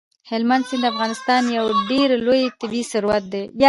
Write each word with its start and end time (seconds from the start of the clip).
هلمند 0.29 0.63
سیند 0.69 0.83
د 0.85 0.91
افغانستان 0.93 1.41
یو 1.57 1.65
ډېر 1.91 2.09
لوی 2.25 2.43
طبعي 2.59 2.83
ثروت 2.91 3.23
دی. 3.33 3.43